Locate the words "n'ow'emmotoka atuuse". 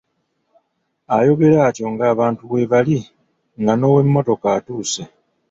3.75-5.01